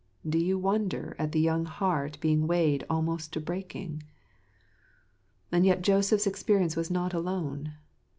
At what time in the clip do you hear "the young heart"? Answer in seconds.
1.31-2.19